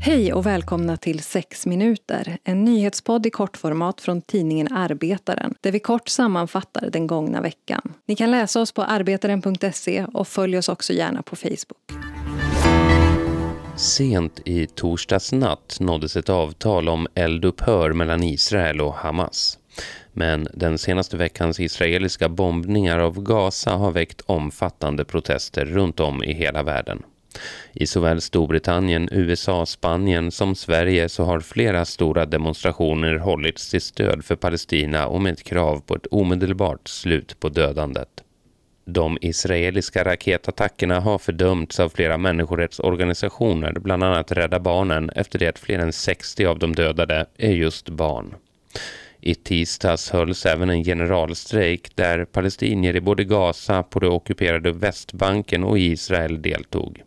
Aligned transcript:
Hej 0.00 0.32
och 0.32 0.46
välkomna 0.46 0.96
till 0.96 1.22
6 1.22 1.66
minuter, 1.66 2.38
en 2.44 2.64
nyhetspodd 2.64 3.26
i 3.26 3.30
kortformat 3.30 4.00
från 4.00 4.22
tidningen 4.22 4.72
Arbetaren 4.72 5.54
där 5.60 5.72
vi 5.72 5.80
kort 5.80 6.08
sammanfattar 6.08 6.90
den 6.90 7.06
gångna 7.06 7.40
veckan. 7.40 7.94
Ni 8.06 8.16
kan 8.16 8.30
läsa 8.30 8.60
oss 8.60 8.72
på 8.72 8.82
arbetaren.se 8.82 10.06
och 10.12 10.28
följ 10.28 10.58
oss 10.58 10.68
också 10.68 10.92
gärna 10.92 11.22
på 11.22 11.36
Facebook. 11.36 11.92
Sent 13.76 14.40
i 14.44 14.66
torsdags 14.66 15.32
natt 15.32 15.76
nåddes 15.80 16.16
ett 16.16 16.28
avtal 16.28 16.88
om 16.88 17.06
eldupphör 17.14 17.92
mellan 17.92 18.22
Israel 18.22 18.80
och 18.80 18.94
Hamas. 18.94 19.58
Men 20.16 20.48
den 20.54 20.78
senaste 20.78 21.16
veckans 21.16 21.60
israeliska 21.60 22.28
bombningar 22.28 22.98
av 22.98 23.22
Gaza 23.22 23.70
har 23.70 23.90
väckt 23.90 24.20
omfattande 24.26 25.04
protester 25.04 25.64
runt 25.64 26.00
om 26.00 26.24
i 26.24 26.32
hela 26.32 26.62
världen. 26.62 27.02
I 27.72 27.86
såväl 27.86 28.20
Storbritannien, 28.20 29.08
USA, 29.12 29.66
Spanien 29.66 30.30
som 30.30 30.54
Sverige 30.54 31.08
så 31.08 31.24
har 31.24 31.40
flera 31.40 31.84
stora 31.84 32.26
demonstrationer 32.26 33.14
hållits 33.14 33.70
till 33.70 33.80
stöd 33.80 34.24
för 34.24 34.36
Palestina 34.36 35.06
och 35.06 35.22
med 35.22 35.32
ett 35.32 35.42
krav 35.42 35.80
på 35.86 35.94
ett 35.94 36.06
omedelbart 36.10 36.88
slut 36.88 37.40
på 37.40 37.48
dödandet. 37.48 38.08
De 38.86 39.18
israeliska 39.20 40.04
raketattackerna 40.04 41.00
har 41.00 41.18
fördömts 41.18 41.80
av 41.80 41.88
flera 41.88 42.18
människorättsorganisationer, 42.18 43.72
bland 43.72 44.04
annat 44.04 44.32
Rädda 44.32 44.60
Barnen, 44.60 45.10
efter 45.10 45.38
det 45.38 45.48
att 45.48 45.58
fler 45.58 45.78
än 45.78 45.92
60 45.92 46.46
av 46.46 46.58
de 46.58 46.74
dödade 46.74 47.26
är 47.36 47.52
just 47.52 47.88
barn. 47.88 48.34
I 49.26 49.34
tisdags 49.34 50.10
hölls 50.10 50.46
även 50.46 50.70
en 50.70 50.84
generalstrejk 50.84 51.96
där 51.96 52.24
palestinier 52.24 52.96
i 52.96 53.00
både 53.00 53.24
Gaza, 53.24 53.82
på 53.82 54.00
det 54.00 54.08
ockuperade 54.08 54.72
Västbanken 54.72 55.64
och 55.64 55.78
Israel 55.78 56.42
deltog. 56.42 57.02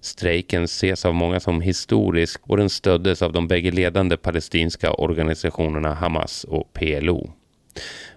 Strejken 0.00 0.64
ses 0.64 1.04
av 1.04 1.14
många 1.14 1.40
som 1.40 1.60
historisk 1.60 2.40
och 2.42 2.56
den 2.56 2.70
stöddes 2.70 3.22
av 3.22 3.32
de 3.32 3.48
bägge 3.48 3.70
ledande 3.70 4.16
palestinska 4.16 4.92
organisationerna 4.92 5.94
Hamas 5.94 6.44
och 6.44 6.72
PLO. 6.72 7.32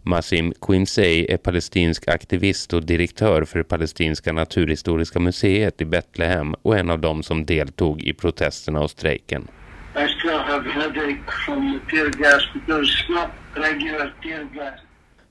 Massim 0.01 0.53
Quimsey 0.61 1.25
är 1.29 1.37
palestinsk 1.37 2.07
aktivist 2.07 2.73
och 2.73 2.85
direktör 2.85 3.45
för 3.45 3.63
Palestinska 3.63 4.33
naturhistoriska 4.33 5.19
museet 5.19 5.81
i 5.81 5.85
Betlehem 5.85 6.55
och 6.61 6.77
en 6.77 6.89
av 6.89 6.99
dem 6.99 7.23
som 7.23 7.45
deltog 7.45 8.03
i 8.03 8.13
protesterna 8.13 8.81
och 8.81 8.91
strejken. 8.91 9.47
Have 10.23 10.65
headache 10.65 11.31
from 11.45 11.81
tear 11.89 12.09
gas 12.09 12.43
because 12.53 12.87
it's 12.87 13.09
not 13.09 13.29
regular 13.55 14.13
tear 14.23 14.43
gas. 14.53 14.79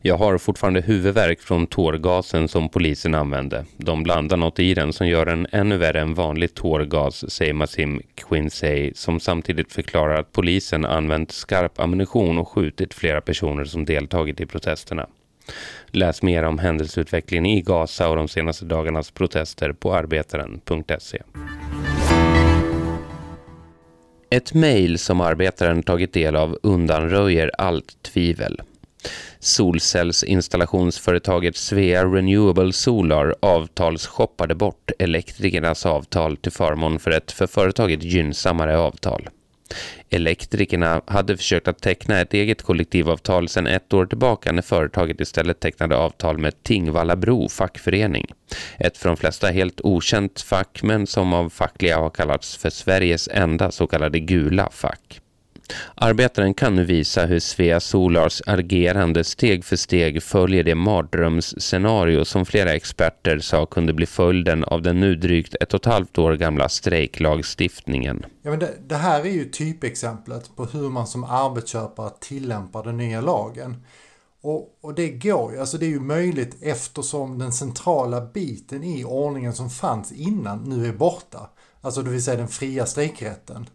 Jag 0.05 0.17
har 0.17 0.39
fortfarande 0.39 0.81
huvudvärk 0.81 1.41
från 1.41 1.67
tårgasen 1.67 2.48
som 2.48 2.69
polisen 2.69 3.15
använde. 3.15 3.65
De 3.77 4.03
blandar 4.03 4.37
något 4.37 4.59
i 4.59 4.75
den 4.75 4.93
som 4.93 5.09
gör 5.09 5.27
den 5.27 5.47
ännu 5.53 5.77
värre 5.77 6.01
än 6.01 6.15
vanlig 6.15 6.55
tårgas, 6.55 7.31
säger 7.31 7.53
Massim 7.53 8.03
Quincy, 8.15 8.93
som 8.95 9.20
samtidigt 9.20 9.73
förklarar 9.73 10.20
att 10.20 10.33
polisen 10.33 10.85
använt 10.85 11.33
skarp 11.33 11.81
ammunition 11.81 12.39
och 12.39 12.48
skjutit 12.48 12.95
flera 12.95 13.20
personer 13.20 13.65
som 13.65 13.85
deltagit 13.85 14.41
i 14.41 14.47
protesterna. 14.47 15.07
Läs 15.87 16.23
mer 16.23 16.43
om 16.43 16.59
händelseutvecklingen 16.59 17.47
i 17.47 17.63
Gaza 17.63 18.09
och 18.09 18.17
de 18.17 18.29
senaste 18.29 18.65
dagarnas 18.65 19.11
protester 19.11 19.73
på 19.73 19.95
arbetaren.se. 19.95 21.23
Ett 24.33 24.55
mejl 24.55 24.98
som 24.98 25.20
arbetaren 25.20 25.83
tagit 25.83 26.12
del 26.12 26.36
av 26.36 26.58
undanröjer 26.62 27.50
allt 27.58 28.02
tvivel. 28.02 28.61
Solcellsinstallationsföretaget 29.39 31.56
Svea 31.56 32.05
Renewable 32.05 32.72
Solar 32.72 33.34
avtalsshoppade 33.41 34.55
bort 34.55 34.91
elektrikernas 34.98 35.86
avtal 35.86 36.36
till 36.36 36.52
förmån 36.52 36.98
för 36.98 37.11
ett 37.11 37.33
för 37.33 37.47
företaget 37.47 38.02
gynnsammare 38.02 38.79
avtal. 38.79 39.29
Elektrikerna 40.11 41.02
hade 41.06 41.36
försökt 41.36 41.68
att 41.68 41.83
teckna 41.83 42.20
ett 42.20 42.34
eget 42.34 42.62
kollektivavtal 42.62 43.48
sedan 43.48 43.67
ett 43.67 43.92
år 43.92 44.06
tillbaka 44.06 44.52
när 44.52 44.62
företaget 44.62 45.20
istället 45.20 45.61
tecknade 45.61 45.96
avtal 45.96 46.39
med 46.39 46.62
Tingvallabro 46.62 47.48
fackförening. 47.48 48.27
Ett 48.78 48.98
för 48.98 49.08
de 49.08 49.17
flesta 49.17 49.46
helt 49.46 49.80
okänt 49.80 50.40
fack 50.40 50.83
men 50.83 51.06
som 51.06 51.33
av 51.33 51.51
fackliga 51.51 51.98
har 51.98 52.11
kallats 52.11 52.56
för 52.56 52.70
Sveriges 52.70 53.28
enda 53.28 53.70
så 53.70 53.86
kallade 53.86 54.20
gula 54.20 54.68
fack. 54.72 55.20
Arbetaren 55.95 56.55
kan 56.55 56.74
nu 56.74 56.84
visa 56.84 57.27
hur 57.27 57.40
Svea 57.40 57.80
Solars 57.80 58.42
agerande 58.46 59.24
steg 59.24 59.64
för 59.64 59.77
steg 59.77 60.23
följer 60.23 60.64
det 60.64 60.74
mardrömsscenario 60.74 62.24
som 62.24 62.46
flera 62.46 62.73
experter 62.73 63.39
sa 63.39 63.67
kunde 63.67 63.92
bli 63.92 64.06
följden 64.06 64.64
av 64.64 64.83
den 64.83 65.01
nu 65.01 65.14
drygt 65.14 65.55
ett 65.61 65.74
och 65.74 65.80
ett 65.80 65.92
halvt 65.92 66.18
år 66.18 66.33
gamla 66.33 66.68
strejklagstiftningen. 66.68 68.24
Ja, 68.42 68.51
men 68.51 68.58
det, 68.58 68.70
det 68.86 68.96
här 68.96 69.20
är 69.20 69.30
ju 69.30 69.45
typexemplet 69.45 70.56
på 70.56 70.64
hur 70.64 70.90
man 70.90 71.06
som 71.06 71.24
arbetsköpare 71.24 72.11
tillämpar 72.20 72.84
den 72.84 72.96
nya 72.96 73.20
lagen. 73.20 73.77
Och, 74.42 74.78
och, 74.80 74.95
det 74.95 75.08
går 75.08 75.52
ju, 75.52 75.61
alltså 75.61 75.78
det 75.78 75.86
är 75.86 75.90
ju 75.90 76.01
möjligt 76.01 76.56
eftersom 76.61 77.39
den 77.39 77.52
centrala 77.52 78.20
biten 78.20 78.84
i 78.84 79.05
ordningen 79.05 79.52
som 79.52 79.70
fanns 79.70 80.12
innan 80.12 80.58
nu 80.58 80.86
är 80.86 80.92
borta. 80.92 81.51
Alltså 81.80 82.02
det 82.02 82.11
vill 82.11 82.24
säga 82.24 82.36
den 82.36 82.48
fria 82.48 82.86
strejkrätten. 82.86 83.67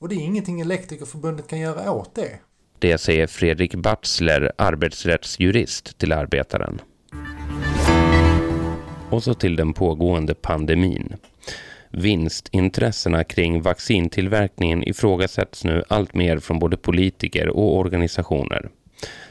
Och 0.00 0.08
det 0.08 0.14
är 0.14 0.24
ingenting 0.24 0.60
Elektrikerförbundet 0.60 1.48
kan 1.48 1.60
göra 1.60 1.92
åt 1.92 2.14
det. 2.14 2.38
Det 2.78 2.98
säger 2.98 3.26
Fredrik 3.26 3.74
Batzler, 3.74 4.52
arbetsrättsjurist 4.58 5.98
till 5.98 6.12
Arbetaren. 6.12 6.80
Och 9.10 9.22
så 9.22 9.34
till 9.34 9.56
den 9.56 9.72
pågående 9.72 10.34
pandemin. 10.34 11.16
Vinstintressena 11.90 13.24
kring 13.24 13.62
vaccintillverkningen 13.62 14.88
ifrågasätts 14.88 15.64
nu 15.64 15.82
allt 15.88 16.14
mer 16.14 16.38
från 16.38 16.58
både 16.58 16.76
politiker 16.76 17.48
och 17.48 17.76
organisationer. 17.76 18.70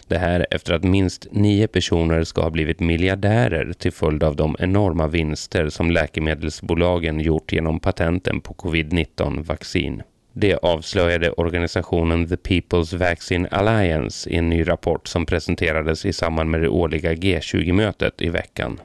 Det 0.07 0.17
här 0.17 0.47
efter 0.51 0.73
att 0.73 0.84
minst 0.84 1.28
nio 1.31 1.67
personer 1.67 2.23
ska 2.23 2.41
ha 2.41 2.49
blivit 2.49 2.79
miljardärer 2.79 3.73
till 3.73 3.91
följd 3.91 4.23
av 4.23 4.35
de 4.35 4.55
enorma 4.59 5.07
vinster 5.07 5.69
som 5.69 5.91
läkemedelsbolagen 5.91 7.19
gjort 7.19 7.53
genom 7.53 7.79
patenten 7.79 8.41
på 8.41 8.53
covid-19-vaccin. 8.53 10.01
Det 10.40 10.56
avslöjade 10.56 11.31
organisationen 11.31 12.28
The 12.28 12.36
People's 12.36 12.98
Vaccine 12.98 13.48
Alliance 13.52 14.30
i 14.30 14.36
en 14.36 14.50
ny 14.50 14.68
rapport 14.68 15.08
som 15.08 15.25
presenterades 15.25 16.06
i 16.06 16.14
samband 16.14 16.50
med 16.50 16.62
det 16.62 16.70
årliga 16.70 17.14
G20-mötet 17.14 18.22
i 18.22 18.30
veckan. 18.30 18.80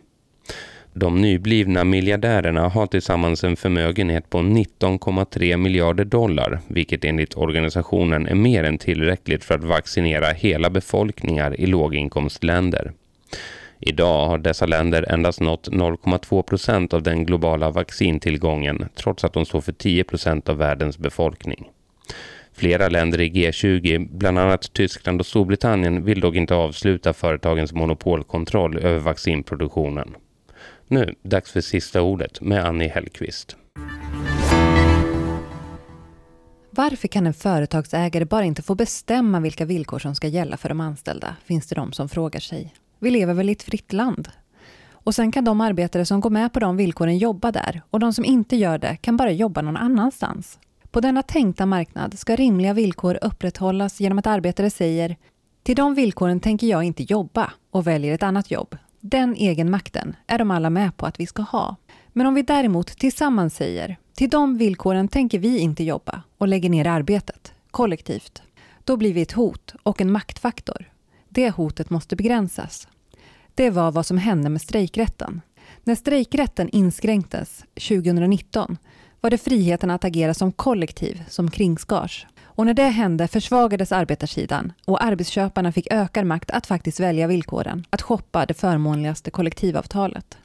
De 0.93 1.21
nyblivna 1.21 1.85
miljardärerna 1.85 2.69
har 2.69 2.87
tillsammans 2.87 3.45
en 3.45 3.57
förmögenhet 3.57 4.31
på 4.31 4.39
19,3 4.39 5.57
miljarder 5.57 6.05
dollar, 6.05 6.61
vilket 6.69 7.05
enligt 7.05 7.37
organisationen 7.37 8.27
är 8.27 8.35
mer 8.35 8.65
än 8.65 8.79
tillräckligt 8.79 9.45
för 9.45 9.55
att 9.55 9.65
vaccinera 9.65 10.27
hela 10.27 10.71
befolkningar 10.71 11.61
i 11.61 11.67
låginkomstländer. 11.67 12.93
Idag 13.84 14.26
har 14.26 14.38
dessa 14.38 14.66
länder 14.66 15.12
endast 15.12 15.41
nått 15.41 15.69
0,2 15.69 16.43
procent 16.43 16.94
av 16.94 17.03
den 17.03 17.26
globala 17.26 17.70
vaccintillgången 17.70 18.88
trots 18.94 19.25
att 19.25 19.32
de 19.32 19.44
står 19.44 19.60
för 19.60 19.72
10 19.72 20.04
procent 20.04 20.48
av 20.48 20.56
världens 20.56 20.98
befolkning. 20.98 21.69
Flera 22.53 22.88
länder 22.88 23.20
i 23.20 23.31
G20, 23.31 24.09
bland 24.10 24.38
annat 24.38 24.72
Tyskland 24.72 25.20
och 25.20 25.26
Storbritannien, 25.26 26.04
vill 26.04 26.20
dock 26.20 26.34
inte 26.34 26.54
avsluta 26.54 27.12
företagens 27.12 27.72
monopolkontroll 27.72 28.78
över 28.78 28.98
vaccinproduktionen. 28.98 30.14
Nu, 30.88 31.14
dags 31.22 31.53
för 31.53 31.60
sista 31.60 32.03
ordet 32.03 32.41
med 32.41 32.64
Annie 32.64 32.88
Hellqvist. 32.88 33.56
Varför 36.70 37.09
kan 37.09 37.26
en 37.26 37.34
företagsägare 37.34 38.25
bara 38.25 38.44
inte 38.44 38.62
få 38.62 38.75
bestämma 38.75 39.41
vilka 39.41 39.64
villkor 39.64 39.99
som 39.99 40.14
ska 40.14 40.28
gälla 40.28 40.56
för 40.56 40.69
de 40.69 40.81
anställda? 40.81 41.37
Finns 41.44 41.66
det 41.66 41.75
de 41.75 41.93
som 41.93 42.09
frågar 42.09 42.41
sig. 42.41 42.75
Vi 43.03 43.11
lever 43.11 43.35
väl 43.35 43.49
i 43.49 43.53
ett 43.53 43.62
fritt 43.62 43.93
land? 43.93 44.29
Och 44.93 45.15
sen 45.15 45.32
kan 45.32 45.44
de 45.44 45.61
arbetare 45.61 46.05
som 46.05 46.21
går 46.21 46.31
med 46.31 46.53
på 46.53 46.61
de 46.61 46.76
villkoren 46.76 47.19
jobba 47.19 47.53
där 47.53 47.82
och 47.91 48.00
de 48.00 48.12
som 48.12 48.25
inte 48.25 48.56
gör 48.56 48.79
det 48.79 48.97
kan 48.97 49.17
bara 49.17 49.31
jobba 49.31 49.62
någon 49.62 49.76
annanstans. 49.76 50.59
På 50.91 51.00
denna 51.00 51.23
tänkta 51.23 51.67
marknad 51.67 52.19
ska 52.19 52.37
rimliga 52.37 52.73
villkor 52.73 53.19
upprätthållas 53.23 54.00
genom 54.00 54.19
att 54.19 54.26
arbetare 54.26 54.71
säger 54.71 55.17
till 55.62 55.76
de 55.76 55.94
villkoren 55.94 56.41
tänker 56.41 56.67
jag 56.67 56.85
inte 56.85 57.03
jobba 57.03 57.53
och 57.71 57.87
väljer 57.87 58.15
ett 58.15 58.23
annat 58.23 58.50
jobb. 58.50 58.76
Den 59.00 59.35
egenmakten 59.35 60.17
är 60.26 60.38
de 60.38 60.50
alla 60.50 60.71
med 60.71 60.97
på 60.97 61.06
att 61.06 61.21
vi 61.21 61.26
ska 61.26 61.43
ha. 61.43 61.76
Men 62.12 62.26
om 62.26 62.35
vi 62.35 62.43
däremot 62.43 62.87
tillsammans 62.87 63.55
säger 63.55 63.97
till 64.15 64.31
de 64.31 64.59
villkoren 64.59 65.09
tänker 65.09 65.38
vi 65.38 65.59
inte 65.59 65.85
jobba 65.85 66.23
och 66.38 66.49
lägger 66.49 66.71
ner 66.71 66.87
arbetet, 66.87 67.53
kollektivt, 67.71 68.43
då 68.85 68.97
blir 68.97 69.15
vi 69.15 69.23
ett 69.23 69.32
hot 69.32 69.75
och 69.82 70.00
en 70.00 70.12
maktfaktor. 70.12 70.93
Det 71.35 71.50
hotet 71.50 71.91
måste 71.91 72.17
begränsas. 72.17 72.88
Det 73.54 73.70
var 73.70 73.93
vad 73.93 74.06
som 74.06 74.19
hände 74.19 74.49
med 74.49 74.60
strejkrätten. 74.60 75.40
När 75.84 75.94
strejkrätten 75.94 76.69
inskränktes 76.69 77.64
2019 77.75 78.76
var 79.20 79.31
det 79.31 79.38
friheten 79.38 79.90
att 79.90 80.04
agera 80.04 80.34
som 80.34 80.52
kollektiv 80.52 81.25
som 81.28 81.50
kringskars. 81.50 82.26
Och 82.44 82.66
när 82.66 82.75
det 82.75 82.82
hände 82.82 83.28
försvagades 83.28 83.93
arbetarsidan 83.93 84.72
och 84.84 85.04
arbetsköparna 85.04 85.72
fick 85.72 85.93
ökad 85.93 86.26
makt 86.26 86.50
att 86.50 86.66
faktiskt 86.66 87.00
välja 87.00 87.26
villkoren, 87.26 87.84
att 87.90 88.02
shoppa 88.02 88.46
det 88.46 88.54
förmånligaste 88.54 89.31
kollektivavtalet. 89.31 90.38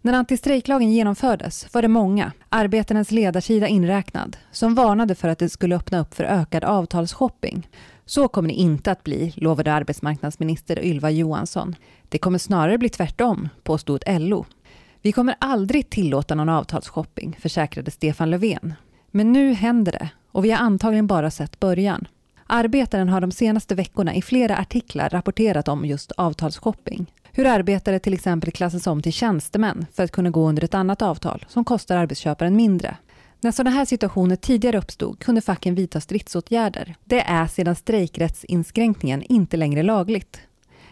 När 0.00 0.12
antistrejklagen 0.12 0.92
genomfördes 0.92 1.74
var 1.74 1.82
det 1.82 1.88
många, 1.88 2.32
arbetarnas 2.48 3.10
ledarsida 3.10 3.68
inräknad, 3.68 4.36
som 4.52 4.74
varnade 4.74 5.14
för 5.14 5.28
att 5.28 5.38
det 5.38 5.48
skulle 5.48 5.76
öppna 5.76 6.00
upp 6.00 6.14
för 6.14 6.24
ökad 6.24 6.64
avtalsshopping. 6.64 7.68
Så 8.06 8.28
kommer 8.28 8.48
det 8.48 8.54
inte 8.54 8.90
att 8.90 9.04
bli, 9.04 9.32
lovade 9.36 9.72
arbetsmarknadsminister 9.72 10.84
Ylva 10.84 11.10
Johansson. 11.10 11.76
Det 12.08 12.18
kommer 12.18 12.38
snarare 12.38 12.78
bli 12.78 12.88
tvärtom, 12.88 13.48
påstod 13.62 14.04
LO. 14.06 14.46
Vi 15.02 15.12
kommer 15.12 15.34
aldrig 15.40 15.90
tillåta 15.90 16.34
någon 16.34 16.48
avtalsshopping, 16.48 17.36
försäkrade 17.40 17.90
Stefan 17.90 18.30
Löfven. 18.30 18.74
Men 19.10 19.32
nu 19.32 19.52
händer 19.52 19.92
det 19.92 20.08
och 20.32 20.44
vi 20.44 20.50
har 20.50 20.58
antagligen 20.58 21.06
bara 21.06 21.30
sett 21.30 21.60
början. 21.60 22.08
Arbetaren 22.46 23.08
har 23.08 23.20
de 23.20 23.30
senaste 23.30 23.74
veckorna 23.74 24.14
i 24.14 24.22
flera 24.22 24.56
artiklar 24.58 25.08
rapporterat 25.08 25.68
om 25.68 25.84
just 25.84 26.12
avtalsshopping. 26.12 27.12
Hur 27.32 27.46
arbetare 27.46 27.98
till 27.98 28.14
exempel 28.14 28.50
klassas 28.50 28.86
om 28.86 29.02
till 29.02 29.12
tjänstemän 29.12 29.86
för 29.92 30.04
att 30.04 30.10
kunna 30.12 30.30
gå 30.30 30.48
under 30.48 30.64
ett 30.64 30.74
annat 30.74 31.02
avtal 31.02 31.44
som 31.48 31.64
kostar 31.64 31.96
arbetsköparen 31.96 32.56
mindre. 32.56 32.96
När 33.40 33.52
sådana 33.52 33.76
här 33.76 33.84
situationer 33.84 34.36
tidigare 34.36 34.78
uppstod 34.78 35.18
kunde 35.18 35.40
facken 35.40 35.74
vidta 35.74 36.00
stridsåtgärder. 36.00 36.94
Det 37.04 37.20
är 37.20 37.46
sedan 37.46 37.76
strejkrättsinskränkningen 37.76 39.22
inte 39.22 39.56
längre 39.56 39.82
lagligt. 39.82 40.40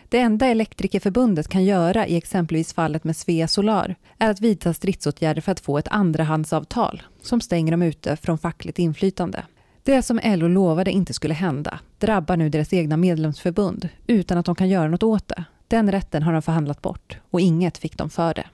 Det 0.08 0.18
enda 0.18 0.46
Elektrikerförbundet 0.46 1.48
kan 1.48 1.64
göra 1.64 2.06
i 2.06 2.16
exempelvis 2.16 2.72
fallet 2.72 3.04
med 3.04 3.16
Svea 3.16 3.48
Solar 3.48 3.96
är 4.18 4.30
att 4.30 4.40
vidta 4.40 4.74
stridsåtgärder 4.74 5.40
för 5.40 5.52
att 5.52 5.60
få 5.60 5.78
ett 5.78 5.88
andrahandsavtal 5.88 7.02
som 7.22 7.40
stänger 7.40 7.70
dem 7.70 7.82
ute 7.82 8.16
från 8.16 8.38
fackligt 8.38 8.78
inflytande. 8.78 9.44
Det 9.82 10.02
som 10.02 10.20
LO 10.24 10.48
lovade 10.48 10.90
inte 10.90 11.12
skulle 11.12 11.34
hända 11.34 11.78
drabbar 11.98 12.36
nu 12.36 12.48
deras 12.48 12.72
egna 12.72 12.96
medlemsförbund 12.96 13.88
utan 14.06 14.38
att 14.38 14.46
de 14.46 14.54
kan 14.54 14.68
göra 14.68 14.88
något 14.88 15.02
åt 15.02 15.28
det. 15.28 15.44
Den 15.68 15.92
rätten 15.92 16.22
har 16.22 16.32
de 16.32 16.42
förhandlat 16.42 16.82
bort 16.82 17.18
och 17.30 17.40
inget 17.40 17.78
fick 17.78 17.98
de 17.98 18.10
för 18.10 18.34
det. 18.34 18.46